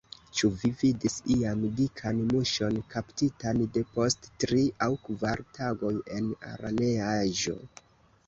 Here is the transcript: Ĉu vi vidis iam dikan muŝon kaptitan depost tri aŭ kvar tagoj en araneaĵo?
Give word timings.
Ĉu 0.37 0.47
vi 0.59 0.69
vidis 0.77 1.17
iam 1.33 1.59
dikan 1.79 2.21
muŝon 2.29 2.79
kaptitan 2.93 3.61
depost 3.75 4.27
tri 4.45 4.63
aŭ 4.85 4.89
kvar 5.09 5.45
tagoj 5.59 5.91
en 6.17 6.31
araneaĵo? 6.53 7.55